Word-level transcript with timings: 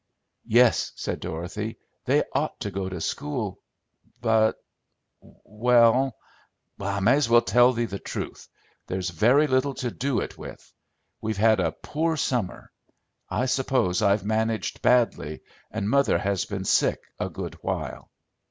"Yes," 0.47 0.93
said 0.95 1.19
Dorothy, 1.19 1.77
"they 2.05 2.23
ought 2.33 2.59
to 2.61 2.71
go 2.71 2.89
to 2.89 2.99
school, 2.99 3.59
but 4.19 4.55
well, 5.21 6.17
I 6.79 6.99
may 7.01 7.17
as 7.17 7.29
well 7.29 7.43
tell 7.43 7.71
thee 7.73 7.85
the 7.85 7.99
truth. 7.99 8.47
There's 8.87 9.11
very 9.11 9.45
little 9.45 9.75
to 9.75 9.91
do 9.91 10.19
it 10.21 10.39
with. 10.39 10.73
We've 11.21 11.37
had 11.37 11.59
a 11.59 11.71
poor 11.73 12.17
summer. 12.17 12.71
I 13.29 13.45
suppose 13.45 14.01
I've 14.01 14.25
managed 14.25 14.81
badly, 14.81 15.41
and 15.69 15.87
mother 15.87 16.17
has 16.17 16.45
been 16.45 16.65
sick 16.65 16.99
a 17.19 17.29
good 17.29 17.53
while." 17.61 18.09